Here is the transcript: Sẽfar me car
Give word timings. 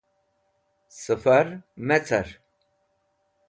Sẽfar 1.01 1.47
me 1.87 1.97
car 2.07 2.27